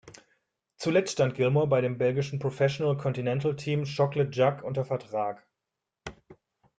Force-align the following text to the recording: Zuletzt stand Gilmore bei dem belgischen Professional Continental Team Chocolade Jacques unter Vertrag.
Zuletzt 0.77 1.13
stand 1.13 1.35
Gilmore 1.35 1.67
bei 1.67 1.79
dem 1.79 1.99
belgischen 1.99 2.39
Professional 2.39 2.97
Continental 2.97 3.55
Team 3.55 3.83
Chocolade 3.83 4.31
Jacques 4.33 4.63
unter 4.63 4.83
Vertrag. 4.83 5.45